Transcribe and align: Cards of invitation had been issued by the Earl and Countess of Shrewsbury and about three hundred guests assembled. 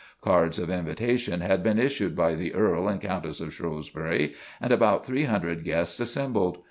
Cards 0.23 0.57
of 0.57 0.71
invitation 0.71 1.41
had 1.41 1.61
been 1.61 1.77
issued 1.77 2.15
by 2.15 2.33
the 2.33 2.55
Earl 2.55 2.87
and 2.87 2.99
Countess 2.99 3.39
of 3.39 3.53
Shrewsbury 3.53 4.33
and 4.59 4.73
about 4.73 5.05
three 5.05 5.25
hundred 5.25 5.63
guests 5.63 5.99
assembled. 5.99 6.57